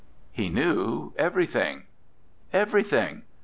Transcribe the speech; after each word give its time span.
He 0.31 0.49
knew 0.49 1.13
everything. 1.15 1.83
Everything. 2.51 3.21